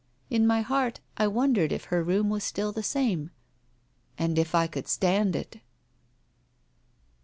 [0.31, 3.29] In my heart I wondered if her room was still the same,
[4.17, 5.59] and if I could stand it